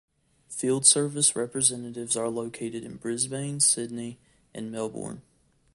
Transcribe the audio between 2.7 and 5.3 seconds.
in Brisbane, Sydney and Melbourne.